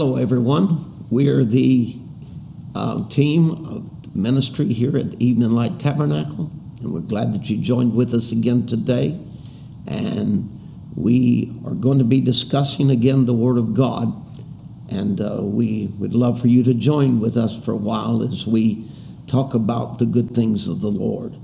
Hello, 0.00 0.16
everyone. 0.16 1.06
We 1.10 1.28
are 1.28 1.44
the 1.44 1.94
uh, 2.74 3.06
team 3.10 3.50
of 3.66 4.16
ministry 4.16 4.72
here 4.72 4.96
at 4.96 5.10
the 5.10 5.22
Evening 5.22 5.50
Light 5.50 5.78
Tabernacle, 5.78 6.50
and 6.80 6.94
we're 6.94 7.00
glad 7.00 7.34
that 7.34 7.50
you 7.50 7.58
joined 7.58 7.94
with 7.94 8.14
us 8.14 8.32
again 8.32 8.64
today. 8.64 9.20
And 9.86 10.58
we 10.96 11.52
are 11.66 11.74
going 11.74 11.98
to 11.98 12.04
be 12.04 12.22
discussing 12.22 12.88
again 12.88 13.26
the 13.26 13.34
Word 13.34 13.58
of 13.58 13.74
God, 13.74 14.14
and 14.90 15.20
uh, 15.20 15.40
we 15.42 15.88
would 15.98 16.14
love 16.14 16.40
for 16.40 16.48
you 16.48 16.62
to 16.62 16.72
join 16.72 17.20
with 17.20 17.36
us 17.36 17.62
for 17.62 17.72
a 17.72 17.76
while 17.76 18.22
as 18.22 18.46
we 18.46 18.86
talk 19.26 19.52
about 19.52 19.98
the 19.98 20.06
good 20.06 20.34
things 20.34 20.66
of 20.66 20.80
the 20.80 20.90
Lord. 20.90 21.36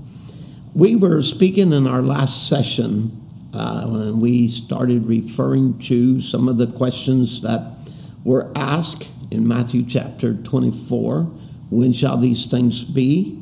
We 0.73 0.95
were 0.95 1.21
speaking 1.21 1.73
in 1.73 1.85
our 1.85 2.01
last 2.01 2.49
session, 2.49 3.23
uh, 3.53 3.83
and 3.85 4.19
we 4.19 4.47
started 4.47 5.05
referring 5.05 5.77
to 5.81 6.19
some 6.19 6.47
of 6.47 6.57
the 6.57 6.65
questions 6.65 7.43
that 7.43 7.76
were 8.27 8.51
asked 8.57 9.09
in 9.31 9.47
Matthew 9.47 9.85
chapter 9.85 10.33
24 10.33 11.21
When 11.69 11.93
shall 11.93 12.17
these 12.17 12.45
things 12.45 12.83
be? 12.83 13.41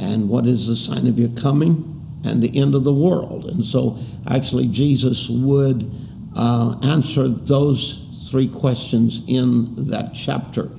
And 0.00 0.30
what 0.30 0.46
is 0.46 0.66
the 0.66 0.76
sign 0.76 1.06
of 1.06 1.18
your 1.18 1.28
coming? 1.28 1.90
And 2.24 2.42
the 2.42 2.58
end 2.58 2.74
of 2.74 2.84
the 2.84 2.94
world. 2.94 3.44
And 3.44 3.62
so, 3.62 3.98
actually, 4.26 4.68
Jesus 4.68 5.28
would 5.28 5.90
uh, 6.34 6.80
answer 6.82 7.28
those 7.28 8.28
three 8.30 8.48
questions 8.48 9.22
in 9.28 9.90
that 9.90 10.14
chapter. 10.14 10.70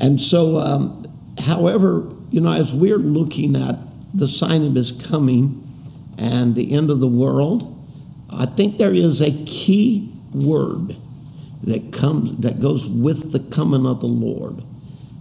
And 0.00 0.18
so, 0.18 0.56
um, 0.56 1.04
however, 1.44 2.10
you 2.30 2.40
know, 2.40 2.52
as 2.52 2.74
we're 2.74 2.96
looking 2.96 3.54
at 3.54 3.76
the 4.14 4.26
sign 4.26 4.64
of 4.64 4.74
his 4.74 4.92
coming 4.92 5.62
and 6.16 6.54
the 6.54 6.72
end 6.72 6.88
of 6.88 7.00
the 7.00 7.06
world, 7.06 7.68
I 8.30 8.46
think 8.46 8.78
there 8.78 8.94
is 8.94 9.20
a 9.20 9.30
key 9.44 10.10
word 10.32 10.96
that 11.64 11.92
comes 11.92 12.38
that 12.38 12.60
goes 12.60 12.88
with 12.88 13.32
the 13.32 13.40
coming 13.54 13.86
of 13.86 14.00
the 14.00 14.06
Lord, 14.06 14.62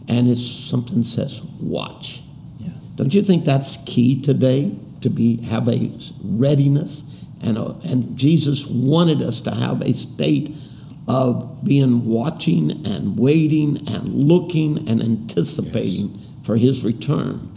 and 0.08 0.28
it's 0.28 0.46
something 0.46 1.00
that 1.00 1.06
says 1.06 1.44
watch. 1.62 2.22
Yeah. 2.58 2.70
Don't 2.96 3.14
you 3.14 3.22
think 3.22 3.46
that's 3.46 3.78
key 3.86 4.22
today 4.22 4.76
to 5.02 5.10
be 5.10 5.38
have 5.44 5.68
a 5.68 5.92
readiness 6.24 7.26
and 7.42 7.58
a, 7.58 7.76
and 7.84 8.18
Jesus 8.18 8.66
wanted 8.68 9.22
us 9.22 9.42
to 9.42 9.52
have 9.52 9.82
a 9.82 9.94
state 9.94 10.56
of 11.08 11.64
being 11.64 12.06
watching 12.06 12.86
and 12.86 13.18
waiting 13.18 13.78
and 13.88 14.14
looking 14.14 14.88
and 14.90 15.02
anticipating 15.02 16.10
yes. 16.12 16.30
for 16.44 16.58
His 16.58 16.84
return. 16.84 17.50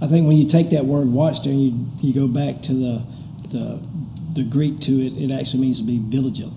I 0.00 0.06
think 0.06 0.26
when 0.26 0.36
you 0.36 0.48
take 0.48 0.70
that 0.70 0.84
word 0.84 1.06
watch 1.06 1.42
there 1.42 1.52
and 1.52 1.62
you, 1.62 1.86
you 2.00 2.12
go 2.12 2.26
back 2.26 2.60
to 2.62 2.72
the, 2.72 3.02
the, 3.50 3.80
the 4.32 4.42
Greek 4.42 4.80
to 4.80 4.92
it, 4.92 5.12
it 5.16 5.30
actually 5.30 5.60
means 5.60 5.78
to 5.78 5.86
be 5.86 5.98
vigilant. 5.98 6.54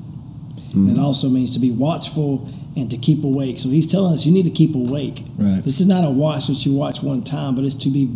Mm-hmm. 0.75 0.97
It 0.97 0.99
also 0.99 1.29
means 1.29 1.51
to 1.51 1.59
be 1.59 1.71
watchful 1.71 2.49
and 2.75 2.91
to 2.91 2.97
keep 2.97 3.23
awake. 3.23 3.57
So 3.57 3.69
he's 3.69 3.89
telling 3.89 4.13
us 4.13 4.25
you 4.25 4.33
need 4.33 4.43
to 4.43 4.51
keep 4.51 4.75
awake. 4.75 5.23
Right. 5.37 5.63
This 5.63 5.79
is 5.79 5.87
not 5.87 6.03
a 6.03 6.09
watch 6.09 6.47
that 6.47 6.65
you 6.65 6.75
watch 6.75 7.01
one 7.01 7.23
time, 7.23 7.55
but 7.55 7.63
it's 7.63 7.75
to 7.75 7.89
be 7.89 8.07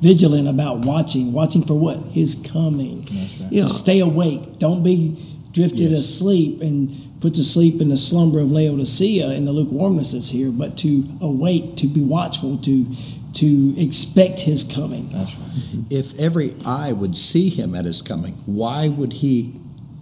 vigilant 0.00 0.48
about 0.48 0.80
watching. 0.80 1.32
Watching 1.32 1.64
for 1.64 1.74
what? 1.74 1.96
His 2.12 2.34
coming. 2.34 3.00
That's 3.00 3.40
right. 3.40 3.52
Yeah. 3.52 3.62
So 3.62 3.68
stay 3.68 4.00
awake. 4.00 4.58
Don't 4.58 4.82
be 4.82 5.16
drifted 5.52 5.90
yes. 5.90 6.00
asleep 6.00 6.60
and 6.60 7.20
put 7.20 7.34
to 7.34 7.44
sleep 7.44 7.80
in 7.80 7.88
the 7.88 7.96
slumber 7.96 8.40
of 8.40 8.52
Laodicea 8.52 9.30
in 9.30 9.46
the 9.46 9.52
lukewarmness 9.52 10.12
that's 10.12 10.28
here, 10.28 10.50
but 10.50 10.76
to 10.78 11.04
awake, 11.22 11.76
to 11.76 11.86
be 11.86 12.00
watchful, 12.00 12.58
to 12.58 12.86
to 13.34 13.74
expect 13.78 14.40
his 14.40 14.64
coming. 14.64 15.08
That's 15.10 15.36
right. 15.36 15.48
Mm-hmm. 15.48 15.82
If 15.90 16.18
every 16.18 16.54
eye 16.64 16.92
would 16.92 17.16
see 17.16 17.50
him 17.50 17.74
at 17.74 17.84
his 17.84 18.00
coming, 18.00 18.32
why 18.46 18.88
would 18.88 19.12
he 19.12 19.52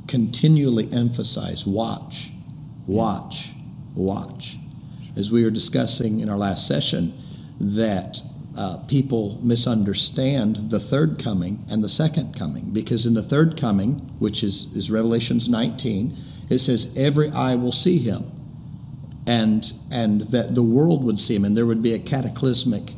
continually 0.09 0.89
emphasize 0.93 1.67
watch, 1.67 2.31
watch, 2.87 3.53
watch. 3.95 4.57
As 5.17 5.31
we 5.31 5.45
were 5.45 5.51
discussing 5.51 6.21
in 6.21 6.29
our 6.29 6.39
last 6.39 6.67
session, 6.67 7.15
that 7.61 8.21
uh, 8.57 8.79
people 8.89 9.39
misunderstand 9.43 10.71
the 10.71 10.79
third 10.79 11.19
coming 11.23 11.65
and 11.71 11.83
the 11.83 11.89
second 11.89 12.39
coming 12.39 12.71
because 12.73 13.07
in 13.07 13.15
the 13.15 13.23
third 13.23 13.57
coming, 13.57 13.95
which 14.19 14.43
is, 14.43 14.75
is 14.75 14.91
Revelations 14.91 15.49
19, 15.49 16.17
it 16.51 16.59
says, 16.59 16.97
Every 16.97 17.31
eye 17.31 17.57
will 17.57 17.73
see 17.73 17.99
him, 17.99 18.31
and, 19.27 19.73
and 19.91 20.21
that 20.23 20.55
the 20.55 20.63
world 20.63 21.03
would 21.05 21.19
see 21.19 21.35
him, 21.35 21.45
and 21.45 21.57
there 21.57 21.67
would 21.67 21.83
be 21.83 21.95
a 21.95 21.99
cataclysmic 21.99 22.93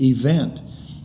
event. 0.00 0.60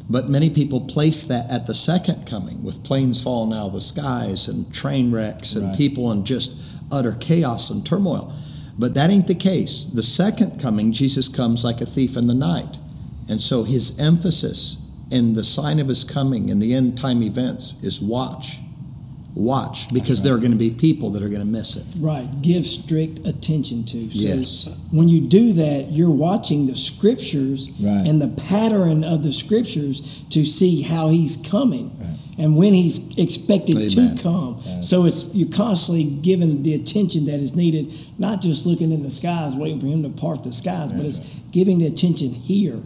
But 0.10 0.30
many 0.30 0.50
people 0.50 0.82
place 0.82 1.26
that 1.26 1.50
at 1.52 1.68
the 1.68 1.76
second 1.76 2.26
coming 2.26 2.64
with 2.64 2.84
planes 2.84 3.22
falling 3.22 3.54
out 3.54 3.68
of 3.68 3.74
the 3.74 3.82
skies 3.82 4.48
and 4.48 4.74
train 4.74 5.12
wrecks 5.12 5.56
and 5.56 5.68
right. 5.68 5.78
people 5.78 6.12
in 6.12 6.26
just 6.26 6.58
utter 6.92 7.16
chaos 7.20 7.70
and 7.70 7.86
turmoil. 7.86 8.34
But 8.80 8.96
that 8.96 9.10
ain't 9.10 9.28
the 9.28 9.36
case. 9.36 9.84
The 9.84 10.02
second 10.02 10.60
coming, 10.60 10.92
Jesus 10.92 11.28
comes 11.28 11.64
like 11.64 11.82
a 11.82 11.86
thief 11.86 12.18
in 12.18 12.28
the 12.28 12.34
night. 12.34 12.80
And 13.28 13.40
so 13.42 13.64
his 13.64 14.00
emphasis 14.00 14.90
in 15.12 15.34
the 15.34 15.44
sign 15.44 15.80
of 15.80 15.88
his 15.88 16.04
coming 16.04 16.50
in 16.50 16.60
the 16.60 16.74
end 16.74 16.98
time 16.98 17.22
events 17.22 17.82
is 17.84 18.02
watch 18.02 18.60
watch 19.40 19.92
because 19.94 20.20
right. 20.20 20.26
there 20.26 20.36
are 20.36 20.38
going 20.38 20.52
to 20.52 20.58
be 20.58 20.70
people 20.70 21.10
that 21.12 21.24
are 21.24 21.30
going 21.30 21.42
to 21.42 21.48
miss 21.48 21.78
it. 21.78 21.86
Right. 22.00 22.30
Give 22.42 22.66
strict 22.66 23.20
attention 23.26 23.86
to. 23.86 24.12
So 24.12 24.20
yes. 24.20 24.70
When 24.92 25.08
you 25.08 25.22
do 25.22 25.54
that, 25.54 25.92
you're 25.92 26.12
watching 26.12 26.68
the 26.68 26.76
scriptures 26.76 27.72
right. 27.80 28.06
and 28.06 28.22
the 28.22 28.28
pattern 28.28 29.04
of 29.04 29.24
the 29.24 29.32
scriptures 29.32 30.24
to 30.32 30.46
see 30.46 30.82
how 30.82 31.08
he's 31.10 31.38
coming. 31.38 31.98
Right. 31.98 32.18
And 32.38 32.56
when 32.56 32.74
he's 32.74 33.18
expected 33.18 33.76
Amen. 33.76 34.16
to 34.16 34.24
come, 34.24 34.62
so 34.82 35.06
it's 35.06 35.36
you're 35.36 35.52
constantly 35.52 36.06
giving 36.06 36.64
the 36.64 36.74
attention 36.74 37.26
that 37.26 37.42
is 37.42 37.54
needed, 37.54 37.94
not 38.18 38.42
just 38.42 38.66
looking 38.66 38.94
in 38.94 39.04
the 39.04 39.12
skies, 39.12 39.56
waiting 39.56 39.82
for 39.82 39.88
him 39.88 40.04
to 40.04 40.10
part 40.10 40.44
the 40.44 40.54
skies, 40.54 40.94
but 40.94 41.06
it's 41.06 41.20
giving 41.52 41.80
the 41.80 41.86
attention 41.88 42.30
here 42.30 42.82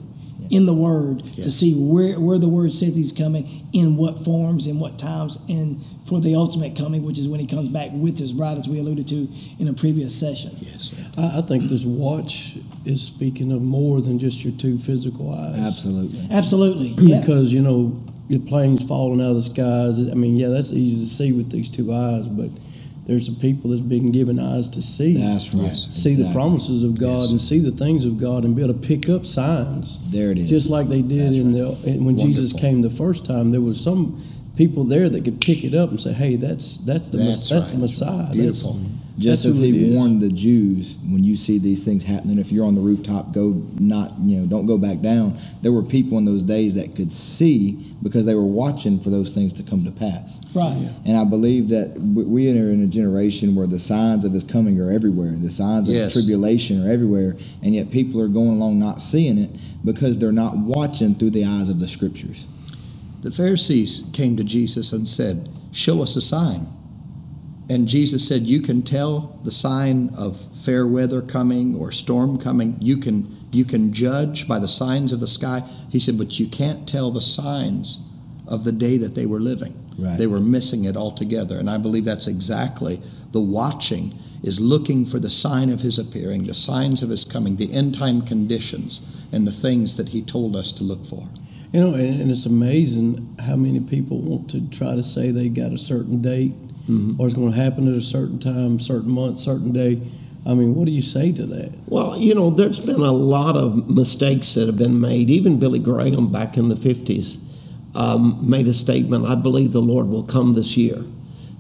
in 0.54 0.68
the 0.68 0.74
Word 0.74 1.24
yes. 1.24 1.46
to 1.46 1.52
see 1.52 1.74
where, 1.74 2.20
where 2.20 2.38
the 2.38 2.48
Word 2.48 2.74
says 2.74 2.96
He's 2.96 3.12
coming, 3.12 3.68
in 3.74 3.98
what 3.98 4.20
forms, 4.24 4.68
in 4.68 4.80
what 4.80 5.00
times, 5.00 5.38
and 5.50 5.84
for 6.06 6.22
the 6.22 6.36
ultimate 6.36 6.76
coming, 6.76 7.04
which 7.04 7.18
is 7.18 7.28
when 7.28 7.40
He 7.40 7.48
comes 7.48 7.68
back 7.68 7.90
with 7.92 8.20
His 8.20 8.34
bride, 8.34 8.60
as 8.60 8.70
we 8.70 8.80
alluded 8.80 9.08
to 9.08 9.28
in 9.60 9.68
a 9.68 9.74
previous 9.74 10.18
session. 10.18 10.52
Yes. 10.58 10.96
I, 11.18 11.40
I 11.40 11.42
think 11.42 11.64
this 11.64 11.86
watch 11.86 12.58
is 12.86 13.02
speaking 13.02 13.52
of 13.52 13.62
more 13.62 14.00
than 14.02 14.20
just 14.20 14.44
your 14.44 14.54
two 14.54 14.78
physical 14.78 15.34
eyes. 15.34 15.60
Absolutely. 15.60 16.28
Absolutely. 16.30 16.88
Yeah. 16.90 17.20
Because, 17.24 17.54
you 17.54 17.62
know, 17.62 18.04
your 18.28 18.42
planes 18.42 18.86
falling 18.86 19.22
out 19.22 19.30
of 19.30 19.36
the 19.36 19.44
skies. 19.44 19.98
I 19.98 20.14
mean, 20.14 20.36
yeah, 20.36 20.50
that's 20.50 20.72
easy 20.74 21.06
to 21.06 21.10
see 21.10 21.32
with 21.32 21.52
these 21.52 21.70
two 21.70 21.94
eyes, 21.94 22.28
but 22.28 22.50
there's 23.06 23.26
some 23.26 23.36
people 23.36 23.70
that's 23.72 23.82
been 23.82 24.12
given 24.12 24.40
eyes 24.40 24.70
to 24.70 24.82
see. 24.82 25.18
That's 25.18 25.54
right. 25.54 25.76
See 25.76 26.10
exactly. 26.12 26.24
the 26.24 26.32
promises 26.34 26.84
of 26.84 26.98
God 27.00 27.22
Yes. 27.24 27.32
and 27.32 27.42
see 27.42 27.60
the 27.60 27.72
things 27.72 28.06
of 28.06 28.18
God 28.20 28.46
and 28.46 28.56
be 28.56 28.64
able 28.64 28.74
to 28.74 28.80
pick 28.80 29.10
up 29.10 29.26
signs. 29.26 29.98
There 30.12 30.32
it 30.32 30.38
is. 30.38 30.50
Just 30.50 30.70
like 30.70 30.88
they 30.88 31.02
did 31.02 31.28
That's 31.28 31.38
in 31.38 31.54
right. 31.66 31.84
the 31.84 31.98
when 31.98 32.18
Jesus 32.18 32.54
came 32.54 32.82
the 32.82 32.90
first 32.90 33.26
time, 33.26 33.52
there 33.52 33.62
was 33.62 33.80
some 33.80 34.22
people 34.56 34.84
there 34.86 35.10
that 35.10 35.24
could 35.26 35.42
pick 35.42 35.64
it 35.64 35.74
up 35.74 35.90
and 35.90 36.00
say, 36.00 36.14
"Hey, 36.14 36.36
that's 36.38 36.78
that's 36.78 37.10
the 37.10 37.18
That's 37.18 37.50
that's, 37.50 37.68
right. 37.68 37.76
the 37.76 37.82
Messiah." 37.82 38.18
That's- 38.18 38.36
Beautiful. 38.38 38.80
Just 39.18 39.44
that's 39.44 39.58
as 39.58 39.64
he 39.64 39.94
warned 39.94 40.22
the 40.22 40.30
Jews, 40.30 40.98
when 41.08 41.24
you 41.24 41.36
see 41.36 41.60
these 41.60 41.86
things 41.86 42.04
happening, 42.04 42.40
if 42.40 42.52
you're 42.52 42.66
on 42.66 42.74
the 42.74 42.82
rooftop, 42.82 43.32
go 43.32 43.62
not, 43.80 44.12
you 44.20 44.38
know, 44.40 44.48
don't 44.48 44.66
go 44.66 44.78
back 44.78 45.02
down. 45.02 45.38
There 45.62 45.72
were 45.72 45.84
people 45.84 46.18
in 46.18 46.26
those 46.26 46.42
days 46.42 46.74
that 46.74 46.96
could 46.96 47.12
see 47.12 47.78
because 48.02 48.26
they 48.26 48.34
were 48.34 48.42
watching 48.44 49.00
for 49.00 49.12
those 49.12 49.32
things 49.32 49.54
to 49.54 49.64
come 49.64 49.84
to 49.86 49.92
pass. 49.92 50.42
Right. 50.56 50.76
And 51.06 51.16
I 51.16 51.26
believe 51.26 51.70
that 51.70 52.00
we- 52.02 52.24
we 52.24 52.50
are 52.50 52.72
in 52.72 52.82
a 52.82 52.88
generation 52.88 53.54
where 53.54 53.68
the 53.68 53.78
signs 53.78 54.26
of 54.26 54.34
his 54.34 54.44
coming 54.44 54.80
are 54.80 54.92
everywhere. 54.92 55.36
The 55.40 55.50
signs 55.50 55.90
of 55.90 55.94
Yes. 55.96 56.14
tribulation 56.14 56.82
are 56.84 56.90
everywhere, 56.92 57.36
and 57.62 57.76
yet 57.76 57.92
people 57.92 58.20
are 58.20 58.28
going 58.28 58.50
along 58.50 58.80
not 58.80 59.00
seeing 59.00 59.38
it 59.38 59.52
because 59.86 60.18
they're 60.18 60.32
not 60.32 60.58
watching 60.58 61.14
through 61.14 61.32
the 61.32 61.46
eyes 61.46 61.70
of 61.70 61.80
the 61.80 61.88
scriptures. 61.88 62.48
The 63.22 63.32
Pharisees 63.32 64.06
came 64.12 64.36
to 64.38 64.44
Jesus 64.44 64.92
and 64.92 65.08
said, 65.08 65.50
Show 65.72 66.02
us 66.02 66.16
a 66.16 66.22
sign. 66.22 66.68
And 67.70 67.88
Jesus 67.88 68.28
said, 68.28 68.44
You 68.44 68.62
can 68.62 68.82
tell 68.82 69.40
the 69.44 69.52
sign 69.52 70.12
of 70.18 70.40
fair 70.56 70.88
weather 70.88 71.22
coming 71.22 71.76
or 71.76 71.92
storm 71.92 72.38
coming. 72.38 72.76
You 72.80 72.98
can, 72.98 73.38
you 73.52 73.66
can 73.66 73.94
judge 73.94 74.48
by 74.48 74.60
the 74.60 74.68
signs 74.68 75.14
of 75.14 75.20
the 75.20 75.28
sky. 75.28 75.62
He 75.90 76.00
said, 76.00 76.18
But 76.18 76.40
you 76.40 76.48
can't 76.48 76.88
tell 76.88 77.12
the 77.12 77.22
signs 77.22 78.10
of 78.48 78.64
the 78.64 78.72
day 78.72 78.98
that 78.98 79.16
they 79.16 79.26
were 79.26 79.40
living. 79.40 79.80
Right. 79.98 80.18
They 80.18 80.28
were 80.28 80.42
missing 80.42 80.86
it 80.86 80.98
altogether. 80.98 81.58
And 81.58 81.70
I 81.70 81.78
believe 81.78 82.06
that's 82.06 82.28
exactly 82.28 83.00
the 83.32 83.42
watching 83.42 84.14
is 84.44 84.60
looking 84.60 85.06
for 85.06 85.20
the 85.20 85.30
sign 85.30 85.70
of 85.70 85.82
his 85.82 85.98
appearing, 85.98 86.46
the 86.46 86.54
signs 86.54 87.02
of 87.02 87.10
his 87.10 87.24
coming, 87.24 87.56
the 87.56 87.72
end 87.74 87.98
time 87.98 88.22
conditions, 88.22 89.26
and 89.32 89.48
the 89.48 89.52
things 89.52 89.96
that 89.96 90.10
he 90.10 90.22
told 90.22 90.56
us 90.56 90.72
to 90.74 90.84
look 90.84 91.06
for. 91.06 91.30
You 91.72 91.80
know, 91.80 91.94
and, 91.94 92.22
and 92.22 92.32
it's 92.32 92.46
amazing 92.46 93.38
how 93.40 93.56
many 93.56 93.80
people 93.80 94.20
want 94.20 94.50
to 94.52 94.70
try 94.70 94.96
to 94.96 95.02
say 95.02 95.32
they 95.32 95.48
got 95.48 95.72
a 95.72 95.78
certain 95.78 96.22
date 96.22 96.54
Mhm. 96.90 97.16
or 97.18 97.28
it's 97.28 97.36
going 97.36 97.52
to 97.52 97.58
happen 97.58 97.88
at 97.88 97.94
a 97.96 98.02
certain 98.02 98.40
time, 98.40 98.80
certain 98.80 99.12
month, 99.12 99.40
certain 99.40 99.72
day. 99.72 100.02
I 100.46 100.54
mean, 100.54 100.76
what 100.76 100.86
do 100.86 100.92
you 100.92 101.02
say 101.02 101.32
to 101.32 101.46
that? 101.46 101.72
Well, 101.88 102.18
you 102.18 102.36
know, 102.36 102.50
there's 102.50 102.82
been 102.82 103.00
a 103.00 103.12
lot 103.12 103.56
of 103.56 103.90
mistakes 103.90 104.54
that 104.56 104.68
have 104.68 104.78
been 104.78 105.00
made. 105.00 105.30
Even 105.30 105.60
Billy 105.60 105.80
Graham 105.80 106.32
back 106.32 106.58
in 106.58 106.68
the 106.68 106.76
50s 106.76 107.38
um, 107.96 108.38
made 108.42 108.68
a 108.68 108.74
statement, 108.74 109.26
I 109.26 109.36
believe 109.36 109.72
the 109.72 109.82
Lord 109.82 110.08
will 110.08 110.24
come 110.24 110.54
this 110.54 110.76
year. 110.76 111.02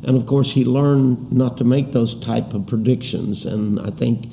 And 0.05 0.17
of 0.17 0.25
course, 0.25 0.51
he 0.51 0.65
learned 0.65 1.31
not 1.31 1.57
to 1.59 1.63
make 1.63 1.93
those 1.93 2.13
type 2.13 2.53
of 2.53 2.67
predictions. 2.67 3.45
And 3.45 3.79
I 3.79 3.89
think 3.89 4.27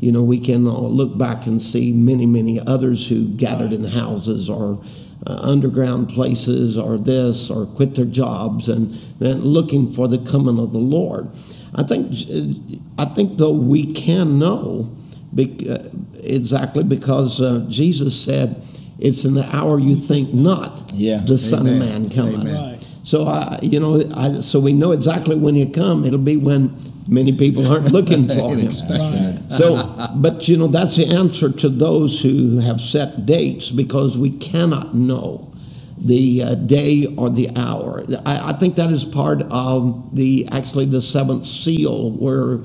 you 0.00 0.10
know, 0.10 0.22
we 0.22 0.40
can 0.40 0.66
uh, 0.66 0.70
look 0.70 1.16
back 1.18 1.46
and 1.46 1.60
see 1.60 1.92
many, 1.92 2.24
many 2.24 2.58
others 2.58 3.08
who 3.08 3.28
gathered 3.28 3.72
in 3.72 3.84
houses 3.84 4.48
or 4.48 4.82
uh, 5.26 5.38
underground 5.42 6.08
places 6.08 6.78
or 6.78 6.96
this 6.96 7.50
or 7.50 7.66
quit 7.66 7.94
their 7.94 8.04
jobs 8.06 8.68
and 8.68 8.92
then 9.18 9.40
looking 9.40 9.90
for 9.90 10.08
the 10.08 10.18
coming 10.18 10.58
of 10.58 10.72
the 10.72 10.78
Lord. 10.78 11.28
I 11.74 11.82
think, 11.82 12.12
I 12.98 13.04
think 13.04 13.38
though 13.38 13.52
we 13.52 13.86
can 13.86 14.38
know 14.38 14.90
bec- 15.32 15.68
uh, 15.68 15.88
exactly 16.22 16.82
because 16.82 17.40
uh, 17.40 17.64
Jesus 17.68 18.20
said, 18.20 18.60
"It's 18.98 19.24
in 19.24 19.34
the 19.34 19.48
hour 19.54 19.78
you 19.78 19.94
think 19.94 20.34
not." 20.34 20.92
Yeah. 20.94 21.18
the 21.18 21.38
Son 21.38 21.66
Amen. 21.66 21.74
of 21.74 21.88
Man 21.88 22.10
coming. 22.10 22.40
Amen. 22.40 22.72
Right. 22.72 22.86
So 23.02 23.24
I, 23.24 23.58
you 23.62 23.80
know, 23.80 24.02
I, 24.14 24.32
so 24.40 24.60
we 24.60 24.72
know 24.72 24.92
exactly 24.92 25.36
when 25.36 25.54
he 25.54 25.70
come. 25.70 26.04
It'll 26.04 26.18
be 26.18 26.36
when 26.36 26.74
many 27.10 27.36
people 27.36 27.66
aren't 27.66 27.92
looking 27.92 28.28
for 28.28 28.54
him. 28.56 28.70
Right. 28.88 29.38
So, 29.48 30.10
but 30.16 30.48
you 30.48 30.56
know, 30.56 30.68
that's 30.68 30.96
the 30.96 31.06
answer 31.06 31.50
to 31.50 31.68
those 31.68 32.22
who 32.22 32.60
have 32.60 32.80
set 32.80 33.26
dates 33.26 33.70
because 33.70 34.16
we 34.16 34.30
cannot 34.30 34.94
know 34.94 35.52
the 35.98 36.42
uh, 36.42 36.54
day 36.54 37.06
or 37.18 37.28
the 37.28 37.50
hour. 37.56 38.04
I, 38.24 38.50
I 38.50 38.52
think 38.54 38.76
that 38.76 38.90
is 38.90 39.04
part 39.04 39.42
of 39.50 40.14
the 40.14 40.48
actually 40.50 40.86
the 40.86 41.02
seventh 41.02 41.46
seal, 41.46 42.12
where 42.12 42.60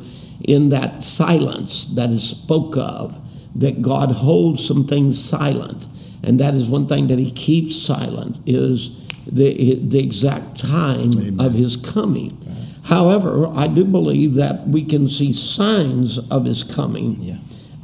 in 0.48 0.70
that 0.70 1.04
silence 1.04 1.86
that 1.96 2.12
is 2.12 2.30
spoke 2.30 2.78
of, 2.78 3.20
that 3.56 3.82
God 3.82 4.12
holds 4.12 4.66
some 4.66 4.86
things 4.86 5.22
silent, 5.22 5.86
and 6.24 6.40
that 6.40 6.54
is 6.54 6.70
one 6.70 6.88
thing 6.88 7.08
that 7.08 7.20
He 7.20 7.32
keeps 7.32 7.76
silent 7.76 8.40
is 8.46 9.02
the 9.26 9.80
the 9.80 10.00
exact 10.00 10.60
time 10.60 11.40
of 11.40 11.54
His 11.54 11.76
coming. 11.76 12.38
However, 12.86 13.48
I 13.48 13.68
do 13.68 13.84
believe 13.84 14.36
that 14.36 14.68
we 14.68 14.84
can 14.86 15.08
see 15.08 15.34
signs 15.34 16.20
of 16.30 16.46
His 16.46 16.64
coming 16.64 17.18
Yeah. 17.22 17.38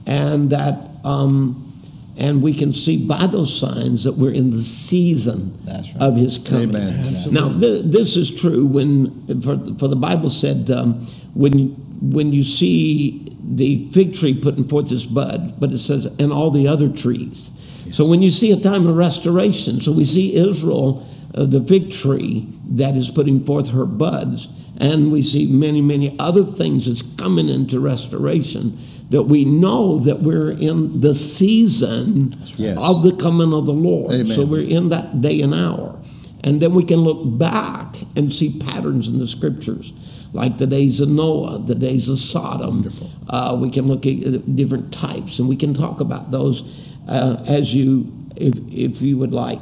and 0.05 0.49
that 0.51 0.75
um, 1.03 1.71
and 2.17 2.43
we 2.43 2.53
can 2.53 2.71
see 2.71 3.03
by 3.05 3.25
those 3.27 3.57
signs 3.57 4.03
that 4.03 4.13
we're 4.13 4.33
in 4.33 4.51
the 4.51 4.61
season 4.61 5.57
right. 5.65 5.91
of 5.99 6.15
his 6.15 6.37
coming. 6.37 6.75
Amen. 6.75 7.33
Now, 7.33 7.57
th- 7.57 7.85
this 7.85 8.15
is 8.15 8.33
true 8.33 8.67
when 8.67 9.41
for, 9.41 9.57
for 9.79 9.87
the 9.87 9.95
Bible 9.95 10.29
said 10.29 10.69
um, 10.69 11.01
when 11.33 11.69
when 11.99 12.31
you 12.33 12.43
see 12.43 13.27
the 13.43 13.87
fig 13.89 14.13
tree 14.13 14.39
putting 14.39 14.67
forth 14.67 14.91
its 14.91 15.05
bud, 15.05 15.59
but 15.59 15.71
it 15.71 15.79
says 15.79 16.05
and 16.05 16.31
all 16.31 16.51
the 16.51 16.67
other 16.67 16.89
trees. 16.89 17.49
So 17.91 18.07
when 18.07 18.21
you 18.21 18.29
see 18.29 18.51
a 18.51 18.59
time 18.59 18.87
of 18.87 18.95
restoration, 18.95 19.81
so 19.81 19.91
we 19.91 20.05
see 20.05 20.35
Israel, 20.35 21.05
uh, 21.33 21.45
the 21.45 21.61
fig 21.61 21.91
tree 21.91 22.47
that 22.69 22.95
is 22.95 23.09
putting 23.09 23.43
forth 23.43 23.69
her 23.69 23.85
buds, 23.85 24.47
and 24.81 25.11
we 25.11 25.21
see 25.21 25.45
many 25.45 25.79
many 25.81 26.15
other 26.19 26.43
things 26.43 26.87
that's 26.87 27.03
coming 27.15 27.47
into 27.47 27.79
restoration. 27.79 28.77
That 29.11 29.23
we 29.23 29.43
know 29.43 29.99
that 29.99 30.21
we're 30.21 30.51
in 30.51 31.01
the 31.01 31.13
season 31.13 32.33
Yes. 32.55 32.77
of 32.81 33.03
the 33.03 33.13
coming 33.15 33.53
of 33.53 33.65
the 33.65 33.73
Lord. 33.73 34.13
Amen. 34.13 34.25
So 34.27 34.45
we're 34.45 34.67
in 34.67 34.87
that 34.89 35.19
day 35.21 35.41
and 35.41 35.53
hour. 35.53 35.99
And 36.45 36.61
then 36.61 36.73
we 36.73 36.83
can 36.85 37.01
look 37.01 37.37
back 37.37 37.97
and 38.15 38.31
see 38.31 38.57
patterns 38.57 39.07
in 39.09 39.19
the 39.19 39.27
scriptures, 39.27 39.91
like 40.33 40.57
the 40.57 40.65
days 40.65 41.01
of 41.01 41.09
Noah, 41.09 41.59
the 41.59 41.75
days 41.75 42.07
of 42.09 42.19
Sodom. 42.19 42.69
Wonderful. 42.75 43.11
Uh, 43.29 43.57
we 43.61 43.69
can 43.69 43.85
look 43.87 44.05
at 44.07 44.55
different 44.55 44.93
types, 44.93 45.39
and 45.39 45.47
we 45.49 45.55
can 45.57 45.73
talk 45.73 45.99
about 45.99 46.31
those 46.31 46.63
uh, 47.07 47.43
as 47.47 47.75
you, 47.75 48.11
if, 48.37 48.57
if 48.71 49.01
you 49.01 49.17
would 49.17 49.33
like. 49.33 49.61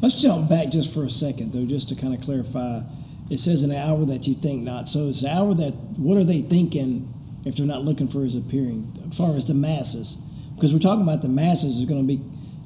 Let's 0.00 0.14
jump 0.14 0.48
back 0.48 0.70
just 0.70 0.94
for 0.94 1.04
a 1.04 1.10
second, 1.10 1.52
though, 1.52 1.66
just 1.66 1.88
to 1.88 1.96
kind 1.96 2.14
of 2.14 2.20
clarify. 2.20 2.80
It 3.28 3.40
says 3.40 3.62
an 3.62 3.72
hour 3.72 4.04
that 4.06 4.26
you 4.26 4.34
think 4.34 4.62
not. 4.62 4.88
So 4.88 5.08
it's 5.08 5.22
the 5.22 5.30
hour 5.30 5.54
that, 5.54 5.74
what 5.96 6.16
are 6.16 6.24
they 6.24 6.42
thinking 6.42 7.12
if 7.44 7.56
they're 7.56 7.66
not 7.66 7.82
looking 7.82 8.08
for 8.08 8.22
his 8.22 8.34
appearing, 8.34 8.92
as 9.08 9.16
far 9.16 9.34
as 9.34 9.44
the 9.46 9.54
masses? 9.54 10.22
Because 10.54 10.72
we're 10.72 10.80
talking 10.80 11.02
about 11.02 11.22
the 11.22 11.28
masses 11.28 11.78
is 11.78 11.84
going 11.86 12.00
to 12.00 12.06
be, 12.06 12.22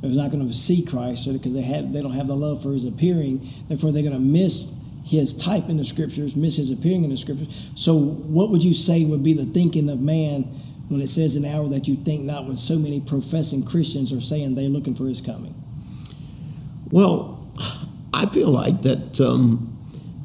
is 0.06 0.16
not 0.16 0.30
going 0.30 0.46
to 0.46 0.54
see 0.54 0.84
Christ 0.84 1.30
because 1.32 1.54
they 1.54 1.62
have, 1.62 1.92
they 1.92 2.02
don't 2.02 2.12
have 2.12 2.28
the 2.28 2.36
love 2.36 2.62
for 2.62 2.72
his 2.72 2.84
appearing. 2.84 3.48
Therefore, 3.68 3.90
they're 3.90 4.02
going 4.02 4.14
to 4.14 4.20
miss 4.20 4.78
his 5.04 5.36
type 5.36 5.68
in 5.68 5.78
the 5.78 5.84
scriptures, 5.84 6.36
miss 6.36 6.56
his 6.56 6.70
appearing 6.70 7.04
in 7.04 7.10
the 7.10 7.16
scriptures. 7.16 7.70
So, 7.74 7.96
what 7.98 8.50
would 8.50 8.62
you 8.62 8.74
say 8.74 9.04
would 9.04 9.24
be 9.24 9.32
the 9.32 9.46
thinking 9.46 9.88
of 9.88 10.00
man 10.00 10.42
when 10.88 11.00
it 11.00 11.08
says 11.08 11.36
an 11.36 11.44
hour 11.44 11.68
that 11.68 11.88
you 11.88 11.96
think 11.96 12.22
not? 12.22 12.46
When 12.46 12.56
so 12.56 12.78
many 12.78 13.00
professing 13.00 13.64
Christians 13.64 14.12
are 14.12 14.20
saying 14.20 14.54
they're 14.54 14.68
looking 14.68 14.94
for 14.94 15.06
his 15.06 15.20
coming. 15.20 15.54
Well, 16.90 17.50
I 18.12 18.26
feel 18.26 18.50
like 18.50 18.82
that 18.82 19.20
um, 19.20 19.69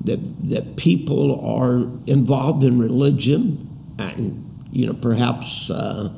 that 0.05 0.49
that 0.49 0.75
people 0.75 1.39
are 1.45 1.81
involved 2.07 2.63
in 2.63 2.79
religion, 2.79 3.67
and 3.97 4.43
you 4.71 4.87
know 4.87 4.93
perhaps 4.93 5.69
uh, 5.69 6.09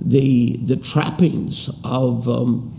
the 0.00 0.56
the 0.58 0.76
trappings 0.76 1.70
of 1.84 2.28
um, 2.28 2.72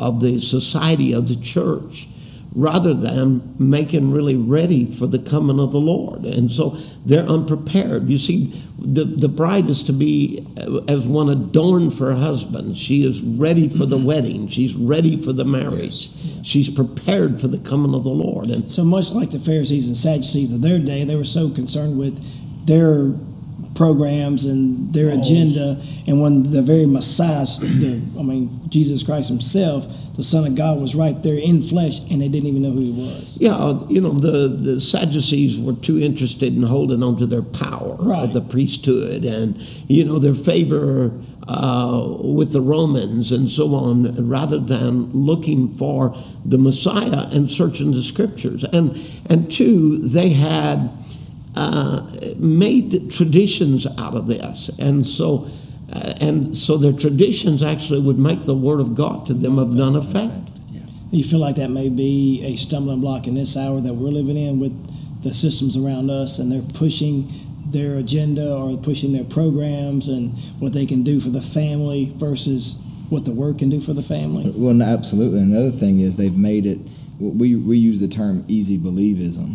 of 0.00 0.20
the 0.20 0.40
society 0.40 1.12
of 1.12 1.28
the 1.28 1.36
church, 1.36 2.08
rather 2.54 2.94
than 2.94 3.54
making 3.58 4.12
really 4.12 4.36
ready 4.36 4.86
for 4.86 5.06
the 5.06 5.18
coming 5.18 5.58
of 5.58 5.72
the 5.72 5.80
Lord, 5.80 6.24
and 6.24 6.50
so 6.50 6.70
they're 7.04 7.26
unprepared. 7.26 8.08
You 8.08 8.18
see, 8.18 8.52
the 8.78 9.04
the 9.04 9.28
bride 9.28 9.68
is 9.68 9.82
to 9.84 9.92
be 9.92 10.46
uh, 10.56 10.80
as 10.88 11.06
one 11.06 11.28
adorned 11.28 11.94
for 11.94 12.06
her 12.06 12.20
husband. 12.20 12.76
She 12.76 13.04
is 13.04 13.22
ready 13.22 13.68
for 13.68 13.86
the 13.86 13.98
wedding. 13.98 14.48
She's 14.48 14.74
ready 14.74 15.20
for 15.20 15.32
the 15.32 15.44
marriage. 15.44 16.10
She's 16.44 16.70
prepared 16.70 17.40
for 17.40 17.48
the 17.48 17.58
coming 17.58 17.94
of 17.94 18.04
the 18.04 18.10
Lord. 18.10 18.46
And 18.46 18.70
So 18.70 18.84
much 18.84 19.12
like 19.12 19.30
the 19.30 19.38
Pharisees 19.38 19.88
and 19.88 19.96
Sadducees 19.96 20.52
of 20.52 20.60
their 20.60 20.78
day, 20.78 21.04
they 21.04 21.16
were 21.16 21.24
so 21.24 21.50
concerned 21.50 21.98
with 21.98 22.22
their 22.66 23.12
programs 23.74 24.44
and 24.44 24.92
their 24.92 25.08
agenda. 25.08 25.80
And 26.06 26.20
when 26.20 26.50
the 26.50 26.62
very 26.62 26.86
Messiah, 26.86 27.44
the, 27.44 28.00
I 28.18 28.22
mean, 28.22 28.60
Jesus 28.68 29.02
Christ 29.02 29.28
himself, 29.28 29.86
the 30.14 30.22
Son 30.22 30.46
of 30.46 30.54
God, 30.54 30.80
was 30.80 30.94
right 30.94 31.20
there 31.22 31.36
in 31.36 31.60
flesh, 31.60 31.98
and 32.10 32.20
they 32.20 32.28
didn't 32.28 32.48
even 32.48 32.62
know 32.62 32.70
who 32.70 32.80
he 32.80 32.92
was. 32.92 33.36
yeah, 33.40 33.54
uh, 33.54 33.84
you 33.88 34.00
know, 34.00 34.12
the, 34.12 34.48
the 34.48 34.80
Sadducees 34.80 35.60
were 35.60 35.72
too 35.74 35.98
interested 36.00 36.54
in 36.54 36.62
holding 36.62 37.02
on 37.02 37.16
to 37.16 37.26
their 37.26 37.42
power 37.42 37.96
Right. 37.98 38.22
of 38.24 38.32
the 38.32 38.40
priesthood 38.40 39.24
and, 39.24 39.56
you 39.88 40.04
know, 40.04 40.18
their 40.20 40.34
favor 40.34 41.10
uh, 41.48 42.16
with 42.22 42.52
the 42.52 42.60
Romans 42.60 43.32
and 43.32 43.50
so 43.50 43.74
on, 43.74 44.28
rather 44.28 44.58
than 44.58 45.10
looking 45.12 45.74
for 45.74 46.16
the 46.44 46.58
Messiah 46.58 47.26
and 47.32 47.50
searching 47.50 47.90
the 47.90 48.02
scriptures. 48.02 48.64
And, 48.64 48.96
and 49.28 49.50
two, 49.52 49.98
they 49.98 50.30
had 50.30 50.90
uh, 51.56 52.08
made 52.36 53.10
traditions 53.10 53.86
out 53.98 54.14
of 54.14 54.26
this. 54.26 54.70
And 54.78 55.06
so, 55.06 55.48
Uh, 55.94 56.14
and 56.20 56.56
so 56.56 56.76
their 56.76 56.92
traditions 56.92 57.62
actually 57.62 58.00
would 58.00 58.18
make 58.18 58.44
the 58.46 58.56
word 58.56 58.80
of 58.80 58.94
God 58.94 59.26
to 59.26 59.34
them 59.34 59.58
of 59.58 59.74
none 59.74 59.94
effect. 59.96 60.32
You 61.10 61.22
feel 61.22 61.38
like 61.38 61.54
that 61.56 61.70
may 61.70 61.88
be 61.88 62.42
a 62.44 62.56
stumbling 62.56 63.00
block 63.00 63.28
in 63.28 63.34
this 63.34 63.56
hour 63.56 63.80
that 63.80 63.94
we're 63.94 64.10
living 64.10 64.36
in 64.36 64.58
with 64.58 64.72
the 65.22 65.32
systems 65.32 65.76
around 65.76 66.10
us, 66.10 66.40
and 66.40 66.50
they're 66.50 66.60
pushing 66.74 67.30
their 67.66 67.94
agenda 67.94 68.52
or 68.52 68.76
pushing 68.76 69.12
their 69.12 69.24
programs 69.24 70.08
and 70.08 70.32
what 70.58 70.72
they 70.72 70.86
can 70.86 71.02
do 71.04 71.20
for 71.20 71.30
the 71.30 71.40
family 71.40 72.12
versus 72.16 72.80
what 73.10 73.24
the 73.24 73.30
word 73.30 73.58
can 73.58 73.70
do 73.70 73.80
for 73.80 73.92
the 73.92 74.02
family. 74.02 74.48
Uh, 74.48 74.52
well, 74.56 74.74
no, 74.74 74.84
absolutely. 74.84 75.40
Another 75.40 75.70
thing 75.70 76.00
is 76.00 76.16
they've 76.16 76.36
made 76.36 76.66
it. 76.66 76.78
We 77.20 77.54
we 77.54 77.78
use 77.78 78.00
the 78.00 78.08
term 78.08 78.44
easy 78.48 78.76
believism, 78.76 79.54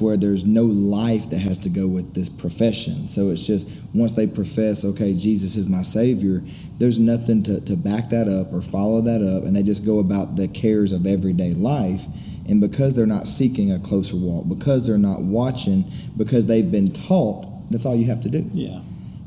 where 0.00 0.16
there's 0.16 0.44
no 0.44 0.64
life 0.64 1.30
that 1.30 1.38
has 1.38 1.58
to 1.58 1.68
go 1.68 1.86
with 1.86 2.14
this 2.14 2.28
profession. 2.28 3.06
So 3.06 3.30
it's 3.30 3.46
just 3.46 3.68
once 3.94 4.12
they 4.12 4.26
profess, 4.26 4.84
okay, 4.84 5.14
Jesus 5.14 5.56
is 5.56 5.68
my 5.68 5.82
Savior. 5.82 6.42
There's 6.78 6.98
nothing 6.98 7.42
to, 7.44 7.60
to 7.62 7.76
back 7.76 8.10
that 8.10 8.28
up 8.28 8.52
or 8.52 8.62
follow 8.62 9.00
that 9.02 9.22
up, 9.22 9.44
and 9.44 9.54
they 9.54 9.62
just 9.62 9.84
go 9.84 9.98
about 9.98 10.36
the 10.36 10.48
cares 10.48 10.92
of 10.92 11.06
everyday 11.06 11.54
life. 11.54 12.04
And 12.48 12.60
because 12.60 12.94
they're 12.94 13.06
not 13.06 13.26
seeking 13.26 13.70
a 13.72 13.78
closer 13.78 14.16
walk, 14.16 14.48
because 14.48 14.86
they're 14.86 14.96
not 14.96 15.20
watching, 15.20 15.84
because 16.16 16.46
they've 16.46 16.70
been 16.70 16.92
taught, 16.92 17.46
that's 17.70 17.84
all 17.84 17.94
you 17.94 18.06
have 18.06 18.22
to 18.22 18.30
do. 18.30 18.48
Yeah. 18.52 18.80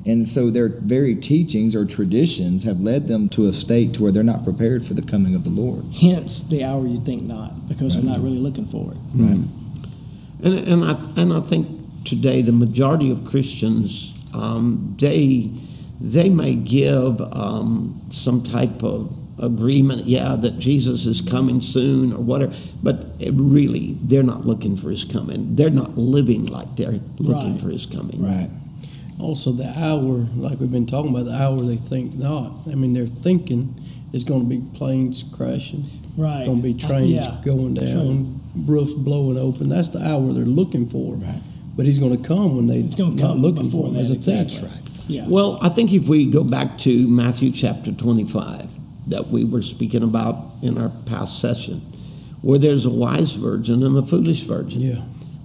And 0.04 0.28
so 0.28 0.50
their 0.50 0.70
very 0.70 1.16
teachings 1.16 1.76
or 1.76 1.86
traditions 1.86 2.64
have 2.64 2.80
led 2.80 3.08
them 3.08 3.30
to 3.30 3.46
a 3.46 3.54
state 3.54 3.94
to 3.94 4.02
where 4.02 4.12
they're 4.12 4.24
not 4.24 4.44
prepared 4.44 4.84
for 4.84 4.96
the 4.96 5.04
coming 5.04 5.36
of 5.36 5.44
the 5.44 5.52
Lord. 5.52 5.86
Hence 6.02 6.42
the 6.42 6.64
hour 6.64 6.88
you 6.88 6.98
think 6.98 7.22
not, 7.22 7.68
because 7.68 7.94
they're 7.94 8.12
not 8.12 8.24
really 8.24 8.40
looking 8.40 8.66
for 8.66 8.92
it. 8.92 8.98
Right. 9.14 9.46
And, 10.44 10.54
and 10.68 10.86
I 10.86 10.92
and 11.18 11.34
I 11.34 11.40
think 11.42 11.68
today 12.06 12.42
the 12.42 12.52
majority 12.52 13.12
of 13.12 13.26
Christians 13.26 14.14
um, 14.34 14.96
they 15.00 15.52
they 16.00 16.30
may 16.30 16.56
give 16.56 17.22
um, 17.22 18.02
some 18.10 18.42
type 18.42 18.84
of 18.84 19.14
agreement, 19.40 20.06
yeah, 20.06 20.36
that 20.36 20.58
Jesus 20.60 21.06
is 21.06 21.22
coming 21.22 21.62
soon 21.62 22.14
or 22.14 22.20
whatever, 22.22 22.54
but 22.82 23.06
it 23.20 23.34
really 23.36 23.98
they're 24.02 24.24
not 24.24 24.46
looking 24.46 24.76
for 24.78 24.90
his 24.90 25.04
coming. 25.04 25.56
They're 25.56 25.70
not 25.70 25.98
living 25.98 26.46
like 26.46 26.76
they're 26.76 27.00
looking 27.18 27.54
Right. 27.54 27.62
for 27.62 27.70
his 27.70 27.86
coming. 27.86 28.22
Right. 28.24 28.50
Also, 29.20 29.52
the 29.52 29.68
hour, 29.78 30.26
like 30.36 30.60
we've 30.60 30.72
been 30.72 30.88
talking 30.88 31.12
about, 31.12 31.26
the 31.26 31.36
hour 31.40 31.60
they 31.62 31.76
think 31.76 32.16
not. 32.16 32.54
I 32.72 32.76
mean, 32.76 32.94
they're 32.94 33.06
thinking 33.06 33.76
is 34.14 34.24
going 34.24 34.42
to 34.42 34.48
be 34.50 34.62
planes 34.78 35.24
crashing, 35.36 35.86
Right. 36.18 36.46
going 36.46 36.58
to 36.62 36.64
be 36.64 36.74
trains 36.74 37.10
Yeah. 37.12 37.38
going 37.44 37.74
down, 37.76 38.40
roofs 38.66 38.94
blowing 38.94 39.38
open. 39.38 39.70
That's 39.70 39.90
the 39.90 40.06
hour 40.06 40.34
they're 40.34 40.46
looking 40.46 40.88
for. 40.88 41.16
Right. 41.16 41.42
But 41.78 41.86
he's 41.86 42.00
going 42.00 42.16
to 42.16 42.24
come 42.28 42.56
when 42.58 42.68
they 42.68 42.80
It's 42.80 42.96
gonna 42.96 43.12
not 43.16 43.20
come 43.22 43.42
looking 43.42 43.70
for 43.70 43.88
him. 43.88 43.94
that, 43.94 44.00
That's 44.00 44.12
a 44.12 44.16
exactly. 44.16 44.60
That's 44.60 44.76
right. 44.76 44.82
Yeah. 45.08 45.26
Well, 45.28 45.58
I 45.62 45.70
think 45.70 45.94
if 45.94 46.08
we 46.08 46.26
go 46.26 46.44
back 46.44 46.78
to 46.80 47.08
Matthew 47.08 47.52
chapter 47.52 47.92
25 47.92 48.68
that 49.08 49.30
we 49.30 49.44
were 49.46 49.62
speaking 49.62 50.04
about 50.04 50.38
in 50.62 50.78
our 50.78 50.90
past 51.06 51.40
session, 51.40 51.82
where 52.42 52.60
there's 52.60 52.86
a 52.86 52.90
wise 52.90 53.34
virgin 53.34 53.84
and 53.84 53.98
a 53.98 54.04
foolish 54.04 54.42
virgin. 54.44 54.82
Yeah. 54.82 55.02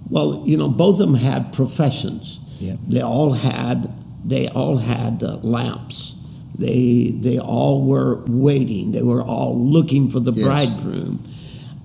Well, 0.09 0.43
you 0.45 0.57
know, 0.57 0.69
both 0.69 0.99
of 0.99 1.07
them 1.07 1.15
had 1.15 1.53
professions. 1.53 2.39
Yeah. 2.59 2.75
They 2.87 3.01
all 3.01 3.33
had 3.33 3.93
they 4.25 4.47
all 4.49 4.77
had 4.77 5.23
uh, 5.23 5.37
lamps. 5.37 6.15
They 6.59 7.15
they 7.19 7.37
all 7.39 7.83
were 7.85 8.23
waiting. 8.27 8.91
They 8.91 9.03
were 9.03 9.21
all 9.23 9.57
looking 9.57 10.09
for 10.09 10.19
the 10.19 10.31
Yes. 10.33 10.45
bridegroom. 10.45 11.19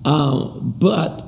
Uh, 0.05 0.59
but 0.59 1.25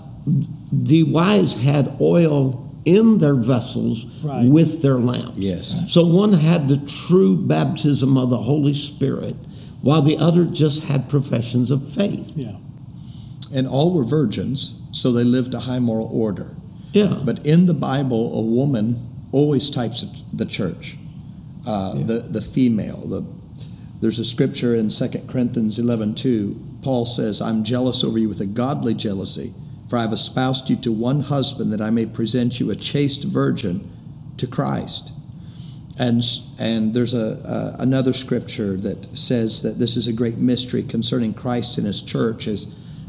the 0.71 1.03
wise 1.03 1.53
had 1.55 1.91
oil 2.01 2.61
in 2.83 3.17
their 3.19 3.35
vessels 3.35 4.05
Right. 4.23 4.47
with 4.47 4.81
their 4.81 4.99
lamps. 4.99 5.37
Yes. 5.37 5.83
So 5.87 6.05
one 6.05 6.33
had 6.33 6.67
the 6.69 6.77
true 6.77 7.35
baptism 7.37 8.17
of 8.17 8.29
the 8.29 8.37
Holy 8.43 8.73
Spirit, 8.73 9.35
while 9.81 10.01
the 10.01 10.17
other 10.17 10.45
just 10.45 10.83
had 10.83 11.07
professions 11.09 11.71
of 11.71 11.87
faith. 11.87 12.33
Yeah. 12.35 12.55
And 13.53 13.67
all 13.67 13.91
were 13.93 14.03
virgins, 14.03 14.73
so 14.91 15.11
they 15.11 15.23
lived 15.23 15.53
a 15.53 15.59
high 15.61 15.79
moral 15.79 16.09
order. 16.11 16.57
Yeah. 16.93 17.17
But 17.23 17.45
in 17.45 17.65
the 17.67 17.73
Bible, 17.73 18.37
a 18.37 18.41
woman 18.41 18.97
always 19.31 19.69
types 19.69 20.05
the 20.33 20.45
church, 20.45 20.97
uh, 21.65 21.93
the 21.95 22.25
the 22.29 22.41
female. 22.41 23.01
The 23.07 23.23
there's 24.05 24.19
a 24.19 24.23
scripture 24.23 24.75
in 24.75 24.91
2 24.91 25.27
Corinthians 25.27 25.79
11:2. 25.79 26.55
Paul 26.83 27.07
says, 27.07 27.41
"I'm 27.41 27.63
jealous 27.63 28.03
over 28.03 28.19
you 28.19 28.29
with 28.29 28.39
a 28.39 28.45
godly 28.45 28.93
jealousy, 28.93 29.55
for 29.87 29.97
I 29.97 30.03
have 30.03 30.13
espoused 30.13 30.69
you 30.69 30.75
to 30.75 30.91
one 30.91 31.21
husband, 31.21 31.73
that 31.73 31.81
I 31.81 31.89
may 31.89 32.05
present 32.05 32.59
you 32.59 32.69
a 32.69 32.75
chaste 32.75 33.23
virgin 33.23 33.81
to 34.37 34.45
Christ." 34.45 35.11
And 35.97 36.23
and 36.59 36.93
there's 36.93 37.15
a, 37.15 37.73
a 37.79 37.81
another 37.81 38.13
scripture 38.13 38.77
that 38.77 39.17
says 39.17 39.63
that 39.63 39.79
this 39.79 39.97
is 39.97 40.07
a 40.07 40.13
great 40.13 40.37
mystery 40.37 40.83
concerning 40.83 41.33
Christ 41.33 41.79
and 41.79 41.87
His 41.87 42.03
church, 42.03 42.47
as 42.47 42.67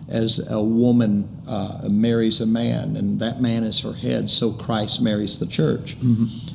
as 0.09 0.50
a 0.50 0.62
woman 0.62 1.29
uh, 1.47 1.88
marries 1.91 2.41
a 2.41 2.47
man, 2.47 2.97
and 2.97 3.21
that 3.21 3.43
man 3.43 3.65
is 3.65 3.81
her 3.81 3.93
head, 3.93 4.31
so 4.31 4.50
Christ 4.50 5.03
marries 5.03 5.38
the 5.41 5.47
church. 5.47 5.99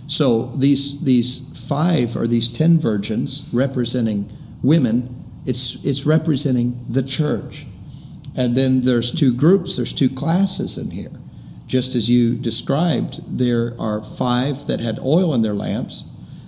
So 0.08 0.48
these 0.56 1.00
these 1.04 1.42
five 1.72 2.18
or 2.18 2.28
these 2.28 2.50
ten 2.50 2.78
virgins 2.78 3.48
representing 3.54 4.30
women, 4.62 4.94
it's 5.46 5.86
it's 5.86 6.06
representing 6.06 6.70
the 6.90 7.02
church. 7.02 7.66
And 8.36 8.56
then 8.56 8.82
there's 8.82 9.10
two 9.12 9.34
groups, 9.34 9.78
there's 9.78 9.94
two 9.94 10.10
classes 10.10 10.78
in 10.78 10.92
here. 10.92 11.16
Just 11.68 11.96
as 11.96 12.10
you 12.10 12.36
described, 12.36 13.14
there 13.26 13.74
are 13.80 14.04
five 14.04 14.68
that 14.68 14.82
had 14.82 15.00
oil 15.00 15.34
in 15.34 15.42
their 15.42 15.54
lamps. 15.54 16.04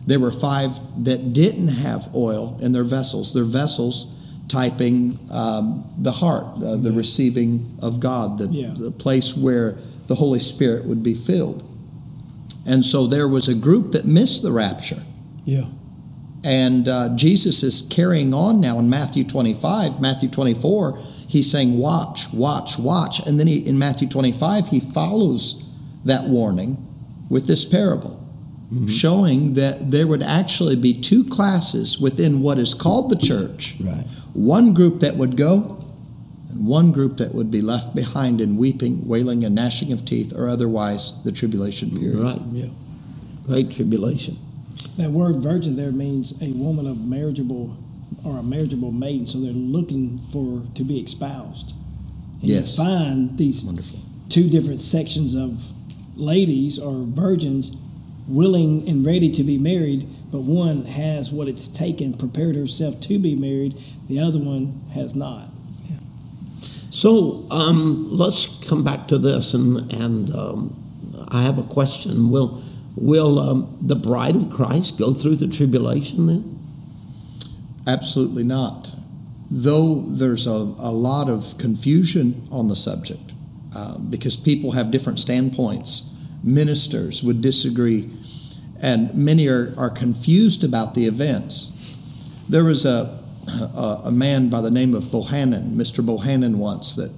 There 0.05 0.19
were 0.19 0.31
five 0.31 0.71
that 1.05 1.31
didn't 1.31 1.69
have 1.69 2.13
oil 2.13 2.57
in 2.61 2.73
their 2.73 2.83
vessels. 2.83 3.33
Their 3.33 3.45
vessels 3.61 4.13
typing 4.49 5.17
um, 5.31 5.85
the 5.97 6.11
heart, 6.11 6.47
uh, 6.61 6.75
the 6.75 6.91
receiving 6.91 7.77
of 7.81 8.01
God, 8.01 8.37
the, 8.39 8.47
Yeah. 8.47 8.73
the 8.77 8.91
place 8.91 9.37
where 9.37 9.77
the 10.07 10.15
Holy 10.15 10.39
Spirit 10.39 10.83
would 10.85 11.01
be 11.01 11.15
filled. 11.15 11.63
And 12.65 12.85
so 12.85 13.07
there 13.07 13.29
was 13.29 13.47
a 13.47 13.55
group 13.55 13.93
that 13.93 14.03
missed 14.05 14.41
the 14.41 14.51
rapture. 14.51 15.01
Yeah. 15.45 15.65
And 16.43 16.89
uh, 16.89 17.15
Jesus 17.15 17.63
is 17.63 17.87
carrying 17.89 18.33
on 18.33 18.59
now 18.59 18.77
in 18.79 18.89
Matthew 18.89 19.23
25, 19.23 20.01
Matthew 20.01 20.29
24. 20.29 20.99
He's 21.27 21.49
saying, 21.49 21.77
Watch, 21.77 22.31
watch, 22.33 22.77
watch. 22.77 23.25
And 23.25 23.39
then 23.39 23.47
he, 23.47 23.65
in 23.65 23.79
Matthew 23.79 24.07
25, 24.09 24.67
he 24.67 24.79
follows 24.79 25.63
that 26.05 26.25
warning 26.25 26.77
with 27.29 27.47
this 27.47 27.63
parable, 27.65 28.19
showing 28.87 29.53
that 29.53 29.89
there 29.91 30.05
would 30.05 30.21
actually 30.21 30.75
be 30.75 30.99
two 30.99 31.23
classes 31.23 31.99
within 31.99 32.41
what 32.41 32.57
is 32.57 32.73
called 32.73 33.09
the 33.09 33.15
church 33.15 33.75
Right. 33.79 34.03
one 34.33 34.73
group 34.73 34.99
that 34.99 35.15
would 35.15 35.37
go, 35.37 35.77
and 36.49 36.67
one 36.67 36.91
group 36.91 37.17
that 37.17 37.33
would 37.33 37.49
be 37.51 37.61
left 37.61 37.95
behind 37.95 38.41
in 38.41 38.57
weeping, 38.57 39.07
wailing, 39.07 39.45
and 39.45 39.55
gnashing 39.55 39.93
of 39.93 40.03
teeth, 40.05 40.33
or 40.35 40.49
otherwise 40.49 41.23
the 41.23 41.31
tribulation 41.31 41.89
period. 41.97 42.19
Right. 42.19 42.41
Yeah. 42.51 42.65
Great 43.45 43.71
tribulation. 43.71 44.37
That 44.97 45.11
word 45.11 45.37
virgin 45.37 45.75
there 45.75 45.91
means 45.91 46.41
a 46.41 46.51
woman 46.51 46.87
of 46.87 47.05
marriageable 47.05 47.75
or 48.23 48.37
a 48.37 48.43
marriageable 48.43 48.91
maiden, 48.91 49.25
so 49.27 49.39
they're 49.39 49.51
looking 49.51 50.17
for 50.17 50.63
to 50.75 50.83
be 50.83 50.99
espoused. 50.99 51.73
And 52.41 52.49
Yes. 52.49 52.77
you 52.77 52.83
find 52.85 53.37
these 53.37 53.65
Wonderful. 53.65 53.99
two 54.29 54.49
different 54.49 54.81
sections 54.81 55.35
of 55.35 55.71
ladies 56.15 56.77
or 56.79 57.03
virgins 57.03 57.75
willing 58.27 58.87
and 58.87 59.05
ready 59.05 59.29
to 59.31 59.43
be 59.43 59.57
married, 59.57 60.05
but 60.31 60.41
one 60.41 60.85
has 60.85 61.31
what 61.31 61.47
it's 61.47 61.67
taken, 61.67 62.13
prepared 62.13 62.55
herself 62.55 63.01
to 63.01 63.19
be 63.19 63.35
married, 63.35 63.75
the 64.07 64.19
other 64.19 64.39
one 64.39 64.81
has 64.93 65.15
not. 65.15 65.49
So 66.91 67.45
um, 67.49 68.07
let's 68.15 68.45
come 68.67 68.83
back 68.83 69.07
to 69.07 69.17
this, 69.17 69.53
and 69.55 69.91
and 69.93 70.33
um, 70.35 70.75
I 71.29 71.41
have 71.41 71.57
a 71.57 71.63
question. 71.63 72.29
Will 72.29 72.61
will 72.95 73.39
um, 73.39 73.77
the 73.81 73.95
bride 73.95 74.35
of 74.35 74.49
Christ 74.49 74.97
go 74.97 75.13
through 75.13 75.37
the 75.37 75.47
tribulation 75.47 76.27
then? 76.27 76.59
Absolutely 77.87 78.43
not. 78.43 78.91
Though 79.49 80.01
there's 80.01 80.47
a, 80.47 80.51
a 80.51 80.91
lot 80.91 81.29
of 81.29 81.57
confusion 81.57 82.47
on 82.51 82.67
the 82.67 82.75
subject 82.75 83.33
uh, 83.75 83.97
because 83.97 84.35
people 84.35 84.71
have 84.71 84.91
different 84.91 85.19
standpoints. 85.19 86.15
Ministers 86.43 87.23
would 87.23 87.41
disagree, 87.41 88.09
and 88.81 89.13
many 89.15 89.47
are, 89.47 89.73
are 89.77 89.89
confused 89.89 90.63
about 90.63 90.93
the 90.95 91.05
events. 91.05 91.97
There 92.49 92.63
was 92.63 92.85
a, 92.85 93.19
a, 93.47 94.01
a 94.05 94.11
man 94.11 94.49
by 94.49 94.61
the 94.61 94.71
name 94.71 94.93
of 94.93 95.05
Bohannon, 95.05 95.73
Mr. 95.73 96.05
Bohannon, 96.05 96.55
once 96.55 96.95
that 96.95 97.11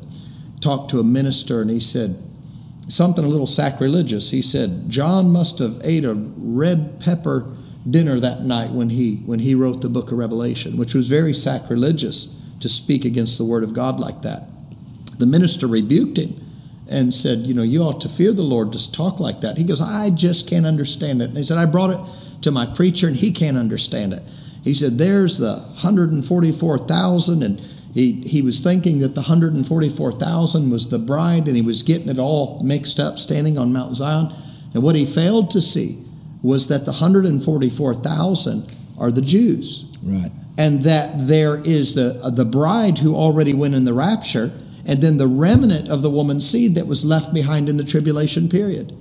talked 0.62 0.92
to 0.92 1.00
a 1.00 1.04
minister, 1.04 1.62
and 1.62 1.70
he 1.70 1.80
said 1.80 2.16
something 2.88 3.24
a 3.24 3.28
little 3.28 3.48
sacrilegious. 3.48 4.32
He 4.32 4.42
said, 4.42 4.90
John 4.90 5.32
must 5.32 5.60
have 5.60 5.82
ate 5.84 6.06
a 6.06 6.14
red 6.14 7.00
pepper 7.00 7.52
dinner 7.90 8.20
that 8.20 8.42
night 8.42 8.72
when 8.72 8.90
he 8.90 9.18
when 9.26 9.40
he 9.40 9.56
wrote 9.56 9.82
the 9.82 9.90
book 9.90 10.12
of 10.12 10.18
Revelation, 10.18 10.78
which 10.78 10.94
was 10.94 11.08
very 11.08 11.34
sacrilegious 11.34 12.42
to 12.60 12.70
speak 12.70 13.06
against 13.06 13.38
the 13.38 13.46
word 13.46 13.64
of 13.64 13.74
God 13.74 14.00
like 14.00 14.22
that. 14.24 14.44
The 15.18 15.26
minister 15.26 15.68
rebuked 15.68 16.18
him 16.18 16.42
and 16.90 17.14
said, 17.14 17.40
You 17.40 17.54
know, 17.54 17.64
you 17.64 17.82
ought 17.82 18.02
to 18.02 18.10
fear 18.10 18.34
the 18.34 18.44
Lord 18.44 18.74
to 18.74 18.92
talk 18.92 19.20
like 19.20 19.42
that. 19.42 19.58
He 19.58 19.64
goes, 19.64 19.82
I 19.82 20.10
just 20.10 20.50
can't 20.50 20.66
understand 20.66 21.22
it. 21.22 21.30
And 21.30 21.38
he 21.38 21.44
said, 21.44 21.58
I 21.58 21.66
brought 21.66 21.92
it 21.92 22.42
to 22.42 22.52
my 22.52 22.66
preacher 22.66 23.08
and 23.08 23.16
he 23.16 23.32
can't 23.32 23.58
understand 23.58 24.14
it. 24.14 24.24
He 24.64 24.74
said, 24.74 24.98
There's 24.98 25.38
the 25.38 25.54
144,000 25.54 27.44
and 27.44 27.62
he, 27.96 28.12
he 28.12 28.42
was 28.42 28.60
thinking 28.60 29.00
that 29.00 29.16
the 29.16 29.22
144,000 29.22 30.70
was 30.70 30.90
the 30.90 31.00
bride 31.00 31.48
and 31.48 31.56
he 31.56 31.62
was 31.62 31.82
getting 31.82 32.10
it 32.10 32.20
all 32.20 32.62
mixed 32.62 33.00
up 33.00 33.18
standing 33.18 33.58
on 33.58 33.72
Mount 33.72 33.96
Zion. 33.96 34.34
And 34.74 34.84
what 34.84 34.96
he 34.96 35.06
failed 35.06 35.50
to 35.52 35.62
see 35.62 36.04
was 36.44 36.68
that 36.68 36.84
the 36.84 36.92
144,000 36.92 38.76
are 39.00 39.12
the 39.12 39.22
Jews 39.22 39.86
Right. 40.04 40.30
and 40.58 40.84
that 40.84 41.28
there 41.28 41.56
is 41.66 41.96
the 41.96 42.32
the 42.36 42.46
bride 42.46 42.98
who 42.98 43.16
already 43.16 43.54
went 43.54 43.74
in 43.76 43.86
the 43.86 43.94
rapture, 43.94 44.52
and 44.86 45.02
then 45.02 45.16
the 45.18 45.28
remnant 45.28 45.90
of 45.90 46.02
the 46.02 46.10
woman's 46.10 46.48
seed 46.48 46.76
that 46.76 46.86
was 46.88 47.04
left 47.06 47.34
behind 47.34 47.70
in 47.70 47.78
the 47.78 47.84
tribulation 47.84 48.50
period. 48.50 48.94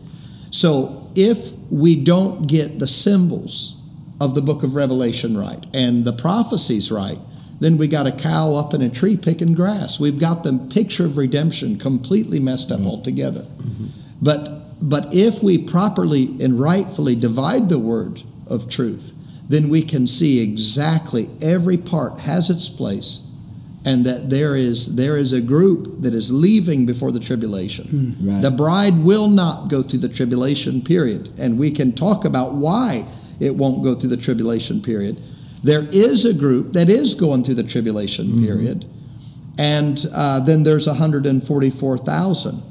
So 0.50 1.10
if 1.16 1.56
we 1.68 1.96
don't 1.96 2.46
get 2.46 2.78
the 2.78 2.86
symbols 2.86 3.76
of 4.20 4.34
the 4.36 4.40
book 4.40 4.62
of 4.62 4.76
Revelation 4.76 5.36
right 5.36 5.66
and 5.74 6.04
the 6.04 6.12
prophecies 6.12 6.90
right, 6.92 7.18
then 7.64 7.78
we 7.78 7.88
got 7.88 8.06
a 8.06 8.12
cow 8.12 8.54
up 8.54 8.74
in 8.74 8.82
a 8.82 8.90
tree 8.90 9.16
picking 9.16 9.54
grass. 9.54 9.98
We've 9.98 10.18
got 10.18 10.44
the 10.44 10.52
picture 10.70 11.06
of 11.06 11.16
redemption 11.16 11.78
completely 11.78 12.38
messed 12.38 12.70
up 12.70 12.80
altogether. 12.82 13.46
But 14.20 14.60
but 14.82 15.14
if 15.14 15.42
we 15.42 15.56
properly 15.56 16.24
and 16.42 16.60
rightfully 16.60 17.14
divide 17.14 17.70
the 17.70 17.78
word 17.78 18.22
of 18.48 18.68
truth, 18.68 19.14
then 19.48 19.70
we 19.70 19.80
can 19.80 20.06
see 20.06 20.42
exactly 20.42 21.30
every 21.40 21.78
part 21.78 22.20
has 22.20 22.50
its 22.50 22.68
place 22.68 23.30
and 23.86 24.04
that 24.04 24.28
there 24.28 24.56
is 24.56 24.96
there 24.96 25.16
is 25.16 25.32
a 25.32 25.40
group 25.40 26.02
that 26.02 26.12
is 26.12 26.30
leaving 26.30 26.84
before 26.84 27.12
the 27.12 27.20
tribulation. 27.20 27.86
Hmm. 27.86 28.28
Right. 28.28 28.42
The 28.42 28.50
bride 28.50 28.98
will 28.98 29.28
not 29.28 29.68
go 29.68 29.82
through 29.82 30.00
the 30.00 30.10
tribulation 30.10 30.82
period 30.82 31.30
and 31.38 31.58
we 31.58 31.70
can 31.70 31.92
talk 31.92 32.26
about 32.26 32.52
why 32.52 33.06
it 33.40 33.54
won't 33.56 33.82
go 33.82 33.94
through 33.94 34.10
the 34.10 34.18
tribulation 34.18 34.82
period. 34.82 35.16
There 35.64 35.86
is 35.90 36.24
a 36.24 36.34
group 36.34 36.74
that 36.74 36.88
is 36.88 37.14
going 37.14 37.42
through 37.42 37.54
the 37.54 37.64
tribulation 37.64 38.44
period 38.44 38.86
and 39.58 40.04
uh, 40.12 40.40
then 40.40 40.62
there's 40.62 40.86
144,000. 40.86 42.62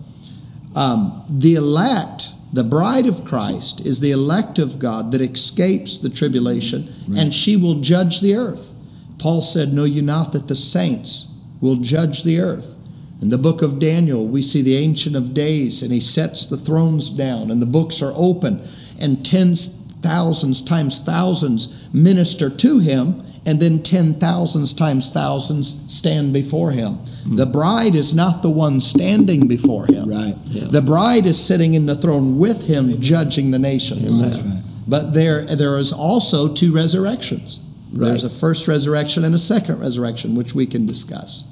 Um, 0.75 1.23
the 1.29 1.55
elect, 1.55 2.31
the 2.51 2.63
bride 2.63 3.05
of 3.05 3.23
Christ, 3.23 3.85
is 3.85 3.99
the 3.99 4.11
elect 4.11 4.59
of 4.59 4.79
God 4.79 5.11
that 5.11 5.21
escapes 5.21 5.99
the 5.99 6.09
tribulation, 6.09 6.93
and 7.15 7.33
she 7.33 7.57
will 7.57 7.75
judge 7.81 8.21
the 8.21 8.35
earth. 8.35 8.73
Paul 9.19 9.41
said, 9.41 9.71
Know 9.71 9.85
you 9.85 10.01
not 10.01 10.33
that 10.33 10.47
the 10.47 10.55
saints 10.55 11.33
will 11.61 11.77
judge 11.77 12.23
the 12.23 12.39
earth? 12.39 12.75
In 13.21 13.29
the 13.29 13.37
book 13.37 13.61
of 13.61 13.79
Daniel, 13.79 14.27
we 14.27 14.41
see 14.41 14.61
the 14.61 14.75
Ancient 14.75 15.15
of 15.15 15.33
Days, 15.33 15.81
and 15.81 15.93
he 15.93 16.01
sets 16.01 16.47
the 16.47 16.57
thrones 16.57 17.09
down, 17.09 17.49
and 17.49 17.61
the 17.61 17.67
books 17.67 18.01
are 18.01 18.11
open, 18.15 18.61
and 18.99 19.25
ten 19.25 19.55
thousands 20.03 20.63
times 20.63 20.99
thousands 20.99 21.89
minister 21.93 22.49
to 22.49 22.79
him, 22.79 23.23
and 23.45 23.59
then 23.59 23.81
ten 23.81 24.13
thousands 24.13 24.73
times 24.73 25.09
thousands 25.11 25.91
stand 25.91 26.33
before 26.33 26.71
him. 26.71 26.93
Hmm. 26.93 27.35
The 27.37 27.45
bride 27.45 27.95
is 27.95 28.13
not 28.13 28.41
the 28.41 28.51
one 28.51 28.81
standing 28.81 29.47
before 29.47 29.87
him. 29.87 30.09
Right. 30.09 30.35
Yeah. 30.45 30.67
The 30.67 30.81
bride 30.81 31.25
is 31.25 31.43
sitting 31.43 31.73
in 31.73 31.85
the 31.85 31.95
throne 31.95 32.37
with 32.37 32.67
him, 32.67 33.01
judging 33.01 33.51
the 33.51 33.59
nations. 33.59 34.21
Amen. 34.21 34.31
That's 34.31 34.43
right. 34.43 34.63
But 34.87 35.13
there, 35.13 35.45
there 35.45 35.77
is 35.77 35.93
also 35.93 36.53
two 36.53 36.73
resurrections. 36.73 37.59
There's 37.93 38.23
a 38.23 38.29
first 38.29 38.67
resurrection 38.67 39.23
and 39.23 39.35
a 39.35 39.39
second 39.39 39.79
resurrection, 39.79 40.35
which 40.35 40.55
we 40.55 40.65
can 40.65 40.87
discuss. 40.87 41.43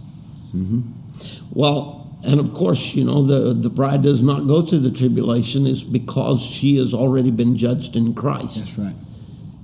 Mm-hmm. 0.56 0.82
Well, 1.52 2.01
and 2.24 2.40
of 2.40 2.54
course, 2.54 2.94
you 2.94 3.04
know, 3.04 3.24
the, 3.24 3.54
the 3.54 3.70
bride 3.70 4.04
does 4.04 4.22
not 4.22 4.48
go 4.48 4.62
through 4.62 4.80
the 4.80 4.92
tribulation 4.92 5.66
is 5.66 5.84
because 5.84 6.42
she 6.42 6.78
has 6.78 6.94
already 6.94 7.32
been 7.32 7.58
judged 7.58 7.96
in 7.96 8.14
Christ. 8.14 8.58
That's 8.58 8.78
right. 8.78 8.96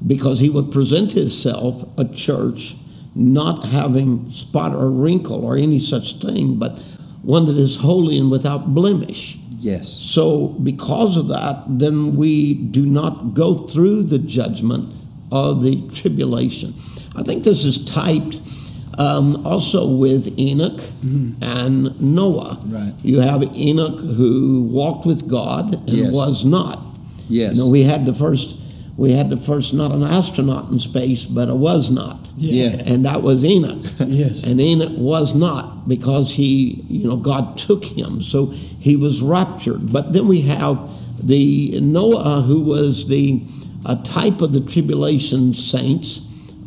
Because 0.05 0.39
he 0.39 0.49
would 0.49 0.71
present 0.71 1.11
himself 1.11 1.83
a 1.99 2.05
church 2.05 2.75
not 3.15 3.65
having 3.65 4.29
spot 4.31 4.73
or 4.73 4.91
wrinkle 4.91 5.43
or 5.43 5.57
any 5.57 5.79
such 5.79 6.19
thing, 6.19 6.57
but 6.57 6.77
one 7.23 7.45
that 7.45 7.57
is 7.57 7.77
holy 7.77 8.17
and 8.17 8.29
without 8.29 8.73
blemish. 8.73 9.37
Yes. 9.59 9.89
So, 9.89 10.49
because 10.49 11.17
of 11.17 11.27
that, 11.29 11.63
then 11.67 12.15
we 12.15 12.53
do 12.53 12.85
not 12.85 13.33
go 13.33 13.57
through 13.57 14.03
the 14.03 14.19
judgment 14.19 14.93
of 15.31 15.63
the 15.63 15.87
tribulation. 15.89 16.75
I 17.15 17.23
think 17.23 17.43
this 17.43 17.65
is 17.65 17.83
typed 17.85 18.39
um, 18.97 19.45
also 19.45 19.87
with 19.87 20.37
Enoch 20.39 20.81
and 21.41 21.99
Noah. 22.01 22.59
Right. 22.65 22.93
You 23.03 23.19
have 23.19 23.43
Enoch 23.55 23.99
who 23.99 24.63
walked 24.71 25.05
with 25.05 25.27
God 25.27 25.75
and 25.75 25.89
Yes. 25.89 26.11
was 26.13 26.43
not. 26.45 26.83
Yes. 27.29 27.55
You 27.55 27.63
know, 27.63 27.69
we 27.69 27.83
had 27.83 28.05
the 28.05 28.13
first, 28.13 28.55
we 28.95 29.11
had 29.11 29.29
the 29.29 29.37
first 29.37 29.73
not 29.73 29.91
an 29.91 30.03
astronaut 30.03 30.71
in 30.71 30.79
space, 30.79 31.25
but 31.25 31.49
a 31.49 31.55
was 31.55 31.91
not, 31.91 32.29
Yeah. 32.37 32.69
and 32.85 33.05
that 33.05 33.21
was 33.21 33.43
Enoch. 33.45 33.83
Yes. 34.07 34.43
And 34.43 34.59
Enoch 34.59 34.93
was 34.97 35.35
not 35.35 35.87
because 35.87 36.31
he, 36.35 36.83
you 36.89 37.07
know, 37.07 37.17
God 37.17 37.57
took 37.57 37.85
him. 37.85 38.21
So 38.21 38.47
he 38.79 38.95
was 38.95 39.21
raptured. 39.21 39.91
But 39.93 40.13
then 40.13 40.27
we 40.27 40.41
have 40.41 40.79
the 41.21 41.79
Noah, 41.81 42.41
who 42.41 42.61
was 42.61 43.07
the 43.07 43.41
a 43.85 43.95
type 43.97 44.41
of 44.41 44.51
the 44.53 44.59
tribulation 44.61 45.53
saints, 45.53 46.21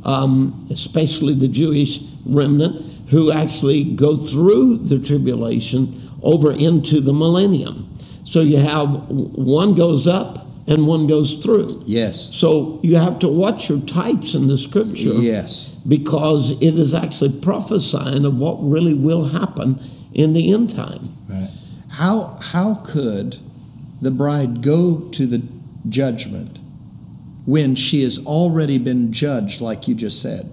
um, 0.05 0.67
especially 0.71 1.35
the 1.35 1.49
Jewish 1.49 2.01
remnant, 2.27 2.85
who 3.11 3.33
actually 3.33 3.85
go 3.85 4.17
through 4.17 4.79
the 4.79 4.99
tribulation 4.99 6.01
over 6.23 6.53
into 6.53 7.01
the 7.01 7.13
millennium. 7.13 7.93
So 8.25 8.41
you 8.41 8.59
have 8.59 9.09
one 9.09 9.75
goes 9.75 10.07
up 10.07 10.47
and 10.69 10.87
one 10.87 11.07
goes 11.09 11.35
through. 11.35 11.83
Yes. 11.87 12.35
So 12.35 12.79
you 12.83 12.97
have 12.97 13.19
to 13.21 13.29
watch 13.29 13.69
your 13.69 13.81
types 13.81 14.35
in 14.35 14.47
the 14.47 14.57
scripture 14.57 15.15
Yes. 15.15 15.69
because 15.89 16.53
it 16.53 16.75
is 16.79 16.95
actually 16.95 17.41
prophesying 17.41 18.25
of 18.25 18.39
what 18.39 18.57
really 18.61 18.95
will 18.95 19.25
happen 19.25 19.81
in 20.15 20.33
the 20.33 20.53
end 20.53 20.71
time. 20.71 21.09
Right. 21.29 21.51
How 21.89 22.37
how 22.41 22.75
could 22.85 23.37
the 24.01 24.11
bride 24.13 24.63
go 24.63 25.01
to 25.11 25.27
the 25.27 25.43
judgment 25.89 26.59
when 27.47 27.75
she 27.75 28.03
has 28.05 28.25
already 28.25 28.79
been 28.79 29.13
judged, 29.13 29.61
like 29.61 29.89
you 29.89 29.95
just 29.97 30.23
said? 30.23 30.49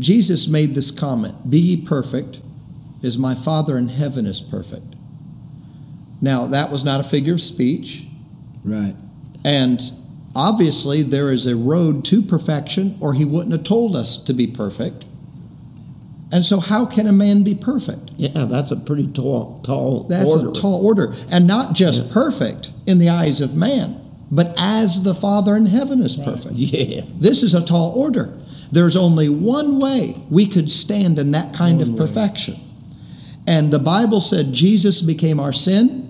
Jesus 0.00 0.48
made 0.48 0.74
this 0.74 0.90
comment: 0.90 1.48
"Be 1.48 1.60
ye 1.60 1.76
perfect, 1.76 2.40
as 3.02 3.16
my 3.18 3.34
Father 3.36 3.78
in 3.78 3.88
heaven 3.88 4.26
is 4.26 4.40
perfect." 4.40 4.94
Now 6.20 6.46
that 6.46 6.72
was 6.72 6.84
not 6.84 7.00
a 7.00 7.04
figure 7.04 7.34
of 7.34 7.40
speech, 7.42 8.06
Right. 8.64 8.94
and 9.44 9.80
obviously 10.34 11.02
there 11.02 11.32
is 11.32 11.46
a 11.46 11.54
road 11.56 12.04
to 12.06 12.20
perfection, 12.22 12.96
or 13.00 13.14
he 13.14 13.24
wouldn't 13.24 13.52
have 13.52 13.64
told 13.64 13.94
us 13.96 14.16
to 14.16 14.32
be 14.32 14.46
perfect. 14.46 15.04
And 16.32 16.46
so, 16.46 16.60
how 16.60 16.84
can 16.86 17.06
a 17.08 17.12
man 17.12 17.42
be 17.42 17.54
perfect? 17.56 18.10
Yeah, 18.16 18.44
that's 18.44 18.70
a 18.70 18.76
pretty 18.76 19.08
tall, 19.08 19.60
tall 19.64 20.06
That's 20.08 20.30
order. 20.32 20.50
a 20.50 20.52
tall 20.52 20.84
order. 20.86 21.14
And 21.30 21.46
not 21.46 21.74
just 21.74 22.12
perfect 22.12 22.72
in 22.86 22.98
the 22.98 23.08
eyes 23.08 23.40
of 23.40 23.56
man, 23.56 23.96
but 24.30 24.54
as 24.56 25.02
the 25.02 25.14
Father 25.14 25.56
in 25.56 25.66
heaven 25.66 26.02
is 26.02 26.14
perfect. 26.16 26.54
Yeah, 26.54 27.00
This 27.18 27.42
is 27.42 27.52
a 27.54 27.60
tall 27.60 27.92
order. 27.96 28.32
There's 28.72 28.96
only 28.96 29.28
one 29.28 29.80
way 29.80 30.14
we 30.30 30.46
could 30.46 30.70
stand 30.70 31.18
in 31.18 31.32
that 31.32 31.54
kind 31.54 31.80
of 31.80 31.96
perfection. 31.96 32.54
And 33.46 33.72
the 33.72 33.78
Bible 33.78 34.20
said 34.20 34.52
Jesus 34.52 35.00
became 35.02 35.40
our 35.40 35.52
sin 35.52 36.06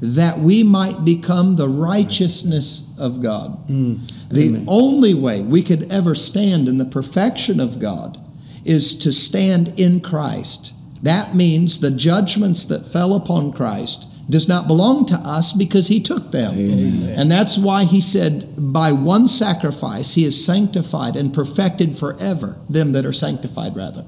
that 0.00 0.38
we 0.38 0.62
might 0.62 1.04
become 1.04 1.54
the 1.54 1.68
righteousness 1.68 2.94
of 2.98 3.22
God. 3.22 3.66
Mm. 3.68 4.28
The 4.28 4.48
Amen. 4.48 4.64
only 4.68 5.14
way 5.14 5.40
we 5.40 5.62
could 5.62 5.90
ever 5.90 6.14
stand 6.14 6.68
in 6.68 6.76
the 6.76 6.84
perfection 6.84 7.60
of 7.60 7.78
God 7.78 8.18
is 8.64 8.98
to 8.98 9.12
stand 9.12 9.72
in 9.78 10.00
Christ. 10.00 10.74
That 11.02 11.34
means 11.34 11.80
the 11.80 11.90
judgments 11.90 12.66
that 12.66 12.86
fell 12.86 13.14
upon 13.14 13.52
Christ 13.52 14.06
does 14.28 14.48
not 14.48 14.66
belong 14.66 15.06
to 15.06 15.14
us 15.14 15.52
because 15.52 15.88
he 15.88 16.02
took 16.02 16.32
them. 16.32 16.54
Amen. 16.54 17.14
And 17.18 17.30
that's 17.30 17.56
why 17.56 17.84
he 17.84 18.00
said, 18.00 18.54
by 18.58 18.92
one 18.92 19.28
sacrifice 19.28 20.14
he 20.14 20.24
is 20.24 20.44
sanctified 20.44 21.14
and 21.16 21.32
perfected 21.32 21.96
forever, 21.96 22.60
them 22.68 22.92
that 22.92 23.06
are 23.06 23.12
sanctified, 23.12 23.76
rather. 23.76 24.04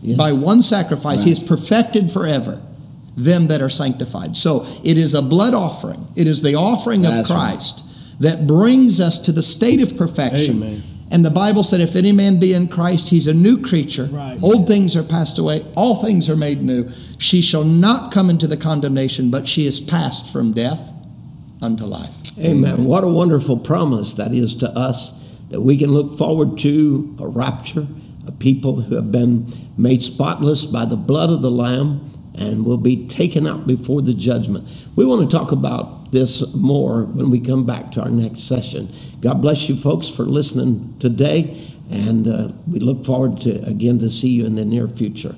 Yes. 0.00 0.16
By 0.16 0.32
one 0.32 0.62
sacrifice 0.62 1.24
he 1.24 1.32
is 1.32 1.40
perfected 1.40 2.10
forever, 2.10 2.62
them 3.16 3.48
that 3.48 3.60
are 3.60 3.68
sanctified. 3.68 4.36
So 4.36 4.64
it 4.84 4.96
is 4.96 5.14
a 5.14 5.22
blood 5.22 5.54
offering, 5.54 6.06
it 6.16 6.26
is 6.26 6.42
the 6.42 6.54
offering 6.54 7.04
of 7.04 7.12
That's 7.12 7.30
right. 7.30 7.52
Christ 7.52 7.84
that 8.20 8.46
brings 8.46 9.00
us 9.00 9.18
to 9.20 9.32
the 9.32 9.42
state 9.42 9.82
of 9.82 9.96
perfection. 9.96 10.56
Amen. 10.56 10.82
And 11.10 11.24
the 11.24 11.30
Bible 11.30 11.62
said, 11.62 11.80
if 11.80 11.96
any 11.96 12.12
man 12.12 12.38
be 12.38 12.52
in 12.52 12.68
Christ, 12.68 13.08
he's 13.08 13.26
a 13.26 13.34
new 13.34 13.62
creature. 13.62 14.04
Right. 14.04 14.38
Old 14.42 14.66
things 14.66 14.94
are 14.94 15.02
passed 15.02 15.38
away, 15.38 15.64
all 15.74 16.02
things 16.02 16.28
are 16.28 16.36
made 16.36 16.62
new. 16.62 16.90
She 17.18 17.40
shall 17.40 17.64
not 17.64 18.12
come 18.12 18.28
into 18.28 18.46
the 18.46 18.56
condemnation, 18.56 19.30
but 19.30 19.48
she 19.48 19.66
is 19.66 19.80
passed 19.80 20.32
from 20.32 20.52
death 20.52 20.92
unto 21.62 21.84
life. 21.84 22.14
Amen. 22.38 22.84
What 22.84 23.04
a 23.04 23.08
wonderful 23.08 23.58
promise 23.58 24.12
that 24.14 24.32
is 24.32 24.54
to 24.56 24.68
us 24.70 25.12
that 25.50 25.62
we 25.62 25.76
can 25.76 25.90
look 25.90 26.18
forward 26.18 26.58
to 26.58 27.16
a 27.18 27.26
rapture, 27.26 27.86
a 28.26 28.32
people 28.32 28.82
who 28.82 28.96
have 28.96 29.10
been 29.10 29.46
made 29.76 30.02
spotless 30.04 30.64
by 30.64 30.84
the 30.84 30.96
blood 30.96 31.30
of 31.30 31.40
the 31.40 31.50
Lamb 31.50 32.04
and 32.38 32.64
will 32.64 32.78
be 32.78 33.06
taken 33.08 33.46
up 33.46 33.66
before 33.66 34.02
the 34.02 34.14
judgment. 34.14 34.68
We 34.96 35.04
want 35.04 35.28
to 35.28 35.36
talk 35.36 35.52
about 35.52 36.12
this 36.12 36.54
more 36.54 37.02
when 37.02 37.30
we 37.30 37.40
come 37.40 37.66
back 37.66 37.92
to 37.92 38.02
our 38.02 38.10
next 38.10 38.40
session. 38.40 38.88
God 39.20 39.42
bless 39.42 39.68
you 39.68 39.76
folks 39.76 40.08
for 40.08 40.24
listening 40.24 40.96
today, 40.98 41.56
and 41.90 42.26
uh, 42.26 42.48
we 42.66 42.78
look 42.78 43.04
forward 43.04 43.40
to 43.42 43.62
again 43.64 43.98
to 43.98 44.10
see 44.10 44.30
you 44.30 44.46
in 44.46 44.56
the 44.56 44.64
near 44.64 44.88
future. 44.88 45.34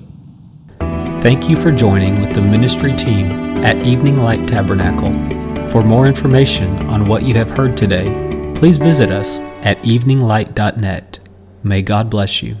Thank 1.21 1.49
you 1.49 1.55
for 1.55 1.71
joining 1.71 2.19
with 2.19 2.33
the 2.33 2.41
ministry 2.41 2.95
team 2.95 3.27
at 3.63 3.75
Evening 3.85 4.17
Light 4.17 4.47
Tabernacle. 4.47 5.11
For 5.69 5.83
more 5.83 6.07
information 6.07 6.75
on 6.87 7.07
what 7.07 7.23
you 7.23 7.35
have 7.35 7.49
heard 7.49 7.77
today, 7.77 8.53
please 8.55 8.77
visit 8.77 9.11
us 9.11 9.39
at 9.63 9.77
eveninglight.net. 9.83 11.19
May 11.63 11.81
God 11.81 12.09
bless 12.09 12.41
you. 12.41 12.57